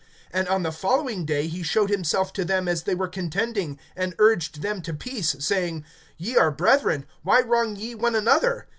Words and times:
(26)And 0.33 0.49
on 0.49 0.63
the 0.63 0.71
following 0.71 1.25
day 1.27 1.45
he 1.45 1.61
showed 1.61 1.91
himself 1.91 2.33
to 2.33 2.43
them 2.43 2.67
as 2.67 2.81
they 2.81 2.95
were 2.95 3.07
contending, 3.07 3.77
and 3.95 4.15
urged 4.17 4.63
them 4.63 4.81
to 4.81 4.95
peace, 4.95 5.35
saying: 5.37 5.85
Ye 6.17 6.35
are 6.37 6.49
brethren; 6.49 7.05
why 7.21 7.41
wrong 7.41 7.75
ye 7.75 7.93
one 7.93 8.15
another? 8.15 8.65